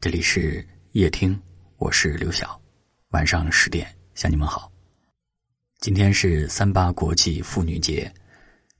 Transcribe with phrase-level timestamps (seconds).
[0.00, 1.36] 这里是夜听，
[1.76, 2.58] 我是刘晓。
[3.08, 4.70] 晚上十点向你们好。
[5.80, 8.08] 今天是三八国际妇女节，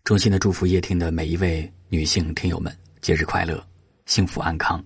[0.04, 3.60] 衷心的祝福夜听的每一位女性听友们节日快乐，
[4.06, 4.82] 幸福安康。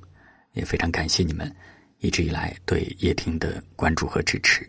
[0.53, 1.55] 也非常感谢你们
[1.99, 4.67] 一直以来对夜听的关注和支持。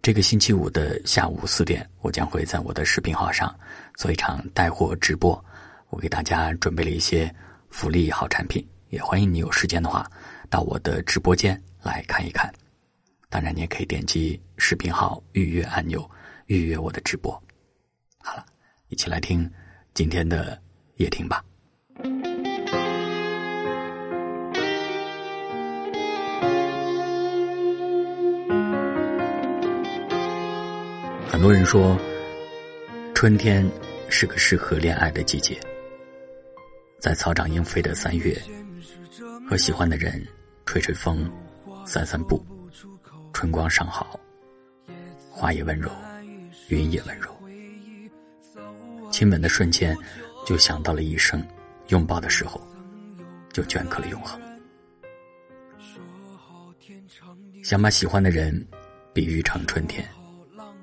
[0.00, 3.52] 这个星期五的下午四点，我将会在我的视频号上
[3.96, 5.44] 做一场带货直播，
[5.88, 7.34] 我给大家准备了一些
[7.68, 8.64] 福利好产品。
[8.90, 10.10] 也欢迎你有时间的话，
[10.48, 12.52] 到我的直播间来看一看。
[13.28, 16.08] 当然，你也可以点击视频号预约按钮，
[16.46, 17.30] 预约我的直播。
[18.18, 18.44] 好了，
[18.88, 19.50] 一起来听
[19.92, 20.58] 今天的
[20.96, 21.44] 夜听吧。
[31.30, 31.96] 很多人说，
[33.14, 33.70] 春天
[34.08, 35.60] 是个适合恋爱的季节，
[36.98, 38.36] 在草长莺飞的三月。
[39.48, 40.22] 和喜欢的人
[40.66, 41.30] 吹吹风，
[41.86, 42.44] 散散步，
[43.32, 44.20] 春光尚好，
[45.30, 45.90] 花也温柔，
[46.68, 47.34] 云也温柔。
[49.10, 49.96] 亲吻的瞬间，
[50.44, 51.40] 就想到了一生；
[51.88, 52.60] 拥抱的时候，
[53.50, 54.38] 就镌刻了永恒。
[57.64, 58.66] 想把喜欢的人
[59.14, 60.06] 比喻成春天，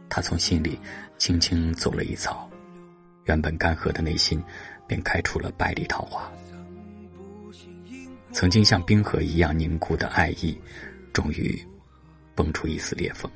[0.09, 0.79] 他从心里
[1.19, 2.50] 轻轻走了一遭，
[3.25, 4.44] 原本干涸的内心
[4.88, 6.31] 便开出了百里桃花。
[8.31, 10.59] 曾经像冰河一样凝固的爱意，
[11.14, 11.58] 终于
[12.36, 13.31] 蹦出一丝裂缝。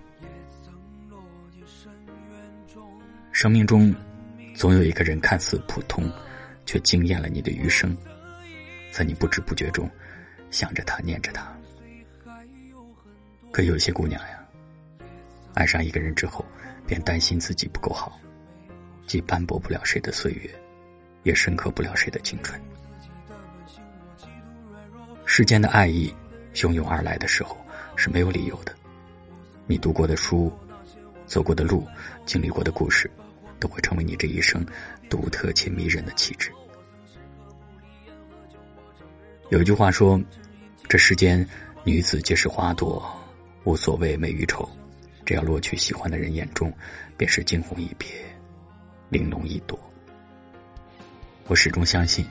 [3.31, 3.95] 生命中
[4.53, 6.11] 总有一个人看似普通，
[6.65, 7.95] 却惊艳了你的余生，
[8.91, 9.89] 在你不知不觉中
[10.51, 11.57] 想着他，念着他。
[13.51, 14.45] 可有些姑娘呀，
[15.53, 16.45] 爱上一个人之后，
[16.85, 18.19] 便担心自己不够好，
[19.07, 20.49] 既斑驳不了谁的岁月，
[21.29, 22.59] 也深刻不了谁的青春。
[25.25, 26.11] 世间的爱意
[26.55, 27.55] 汹涌而来的时候
[27.95, 28.73] 是没有理由的。
[29.67, 30.51] 你读过的书、
[31.27, 31.87] 走过的路、
[32.25, 33.09] 经历过的故事，
[33.59, 34.65] 都会成为你这一生
[35.07, 36.51] 独特且迷人的气质。
[39.49, 40.19] 有一句话说
[40.89, 41.47] ：“这世间
[41.83, 43.07] 女子皆是花朵，
[43.65, 44.67] 无所谓美与丑，
[45.23, 46.73] 只要落去喜欢的人眼中，
[47.15, 48.07] 便是惊鸿一瞥，
[49.09, 49.79] 玲珑一朵。”
[51.49, 52.23] 我始终相信，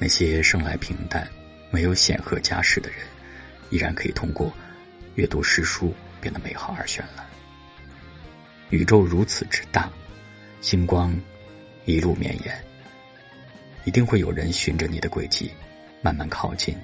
[0.00, 1.26] 那些生来平淡。
[1.70, 2.98] 没有显赫家世的人，
[3.70, 4.52] 依然可以通过
[5.14, 7.24] 阅读诗书变得美好而绚烂。
[8.70, 9.88] 宇宙如此之大，
[10.60, 11.14] 星光
[11.84, 12.64] 一路绵延，
[13.84, 15.52] 一定会有人循着你的轨迹
[16.02, 16.74] 慢慢靠近，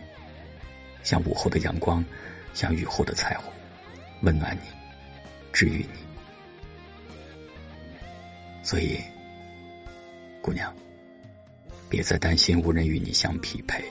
[1.02, 2.04] 像午后的阳光，
[2.52, 3.50] 像雨后的彩虹，
[4.20, 4.68] 温暖你，
[5.50, 5.98] 治愈你。
[8.62, 9.00] 所以，
[10.42, 10.72] 姑娘，
[11.94, 13.84] 别再担心无人与你相匹配。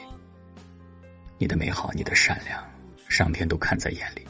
[1.38, 2.62] 你的美好，你的善良，
[3.08, 4.28] 上天都看在眼里。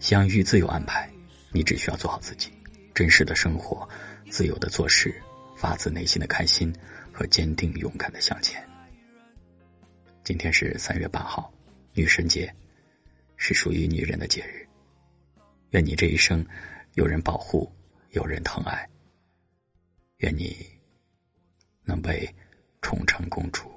[0.00, 1.08] 相遇自有安排，
[1.50, 2.52] 你只需要做好自己，
[2.92, 3.88] 真实的生活，
[4.28, 5.18] 自由的做事，
[5.56, 6.70] 发自内心的开心
[7.10, 8.62] 和坚定勇敢的向前。
[10.22, 11.50] 今天是三月八号，
[11.94, 12.54] 女神节，
[13.38, 14.68] 是属于女人的节日。
[15.70, 16.46] 愿你这一生
[16.96, 17.72] 有人保护，
[18.10, 18.86] 有人疼爱。
[20.18, 20.54] 愿你
[21.82, 22.28] 能被
[22.82, 23.72] 宠成公主，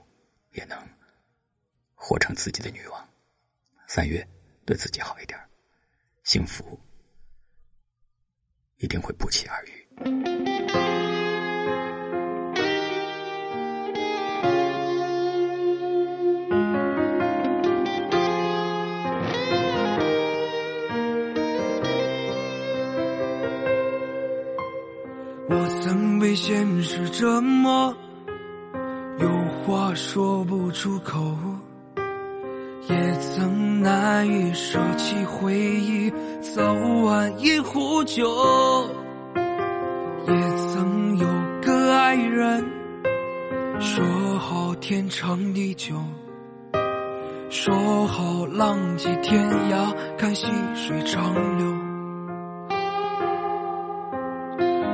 [0.51, 0.77] 也能。
[1.93, 3.09] 活成自己的女王。
[3.87, 4.27] 三月，
[4.65, 5.39] 对自己好一点，
[6.23, 6.79] 幸福
[8.77, 9.87] 一定会不期而遇。
[25.47, 27.95] 我曾被现实折磨，
[29.65, 31.19] 话说不出口。
[32.87, 36.61] 也曾难以舍弃回忆，早
[37.03, 38.23] 晚一壶酒。
[40.27, 40.33] 也
[40.71, 41.27] 曾有
[41.63, 42.63] 个爱人，
[43.79, 44.05] 说
[44.37, 45.95] 好天长地久，
[47.49, 50.45] 说好浪迹天涯，看细
[50.75, 51.65] 水长流。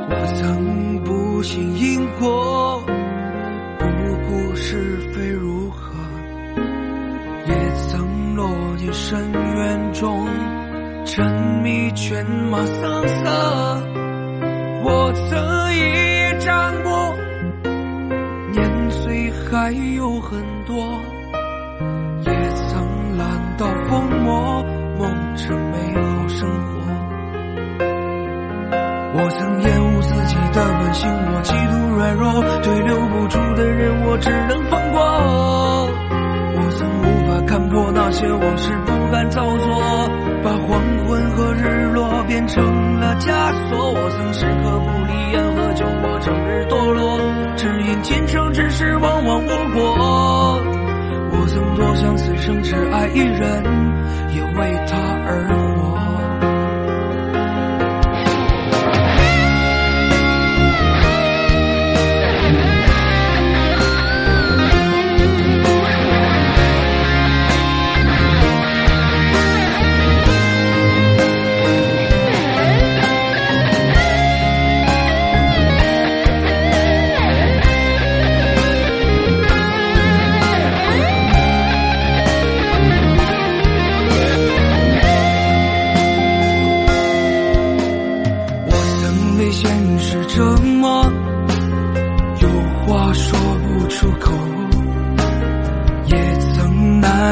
[0.09, 2.81] 我曾不信因果，
[4.31, 5.91] 不顾是非如何。
[7.45, 7.53] 也
[7.89, 8.47] 曾落
[8.77, 10.25] 进深渊中
[11.05, 11.29] 沉
[11.61, 13.83] 迷，犬马声色。
[14.85, 17.13] 我曾一一战过，
[18.53, 20.77] 年岁还有很多。
[22.25, 24.63] 也曾懒到疯魔，
[24.97, 26.80] 梦着美好生活。
[29.13, 35.01] 我曾厌恶自己的本性，我极度软弱，对留不住的人，我只能放过。
[36.55, 37.31] 我曾无法。
[37.47, 40.09] 看破那些往事，不敢造作，
[40.41, 42.47] 把黄昏和日落变。
[42.47, 42.63] 成
[42.99, 43.27] 了枷
[43.69, 43.91] 锁。
[43.91, 47.19] 我曾时刻不离烟和酒，我整日堕落，
[47.57, 50.61] 只因前生之事往往无果。
[51.33, 53.63] 我曾多想此生只爱一人，
[54.33, 54.97] 也为他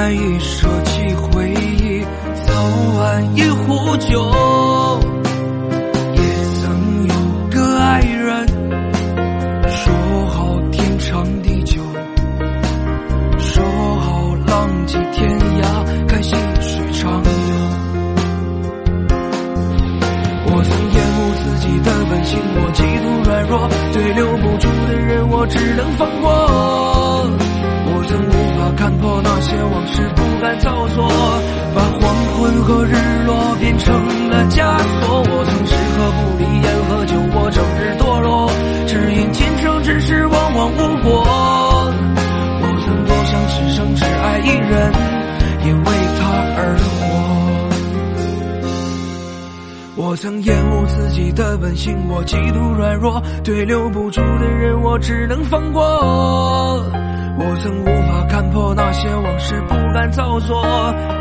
[0.02, 2.02] 难以舍弃回忆
[2.34, 2.54] 早
[2.98, 4.32] 晚一壶酒。
[6.16, 6.22] 也
[6.62, 7.14] 曾有
[7.52, 8.48] 个爱人
[9.68, 9.94] 说
[10.28, 11.82] 好天长地久。
[13.40, 13.62] 说
[14.00, 17.30] 好浪迹天涯看细水长流
[20.46, 26.49] 我曾厌恶自己的本性我极度软弱对留不住的人我只能放过。
[30.60, 31.08] 不敢造作，
[31.74, 32.02] 把黄
[32.36, 32.94] 昏和日
[33.26, 33.96] 落变成
[34.30, 35.24] 了枷锁。
[35.24, 38.52] 我曾时刻不离烟和酒，我整日堕落，
[38.88, 41.24] 只因今生之事往往无果。
[42.62, 44.92] 我曾多想此生只爱一人，
[45.66, 45.86] 也为
[46.20, 46.22] 他
[46.58, 46.88] 而活。
[49.96, 55.82] 我曾厌恶自己的本性，我极度软弱，对留不住的人，我只能放过。
[57.42, 57.86] 我曾无
[58.40, 60.64] 看破那些往事，不敢造作，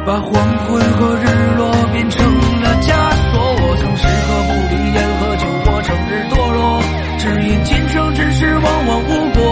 [0.06, 1.26] 把黄昏和日
[1.56, 2.24] 落变成
[2.62, 2.94] 了枷
[3.32, 3.42] 锁。
[3.58, 6.78] 我曾时刻不离烟和酒，我整日堕落，
[7.18, 9.42] 只因今生之事往往无果。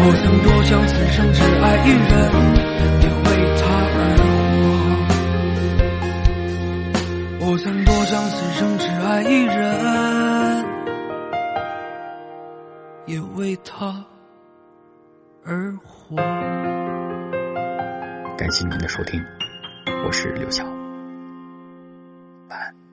[0.00, 2.08] 我曾多想此生只爱一人。
[3.02, 3.28] 也为
[3.60, 3.62] 他
[3.92, 4.00] 而
[7.42, 10.64] 我曾多想此生只爱一人，
[13.04, 13.94] 也为他
[15.46, 16.16] 而活。
[18.36, 19.22] 感谢您的收听，
[20.06, 20.64] 我是刘晓，
[22.48, 22.83] 晚安。